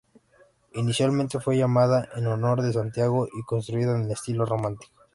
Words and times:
Inicialmente 0.73 1.39
fue 1.39 1.57
llamada 1.59 2.09
en 2.15 2.25
honor 2.25 2.63
de 2.63 2.73
Santiago 2.73 3.27
y 3.27 3.43
construida 3.43 3.95
en 3.95 4.05
el 4.05 4.11
estilo 4.11 4.47
románico. 4.47 4.87